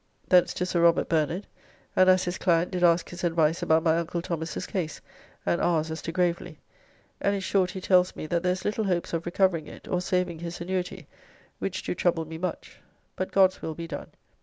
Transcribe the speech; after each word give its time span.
Thence 0.29 0.55
to 0.55 0.65
Sir 0.65 0.81
Robert 0.81 1.07
Bernard, 1.07 1.45
and 1.95 2.09
as 2.09 2.23
his 2.23 2.39
client 2.39 2.71
did 2.71 2.83
ask 2.83 3.09
his 3.11 3.23
advice 3.23 3.61
about 3.61 3.83
my 3.83 3.99
uncle 3.99 4.19
Thomas's 4.23 4.65
case 4.65 4.99
and 5.45 5.61
ours 5.61 5.91
as 5.91 6.01
to 6.01 6.11
Gravely, 6.11 6.57
and 7.19 7.35
in 7.35 7.39
short 7.41 7.69
he 7.69 7.81
tells 7.81 8.15
me 8.15 8.25
that 8.25 8.41
there 8.41 8.53
is 8.53 8.65
little 8.65 8.85
hopes 8.85 9.13
of 9.13 9.27
recovering 9.27 9.67
it 9.67 9.87
or 9.87 10.01
saving 10.01 10.39
his 10.39 10.59
annuity, 10.59 11.05
which 11.59 11.83
do 11.83 11.93
trouble 11.93 12.25
me 12.25 12.39
much, 12.39 12.79
but 13.15 13.31
God's 13.31 13.61
will 13.61 13.75
be 13.75 13.85
done. 13.87 14.07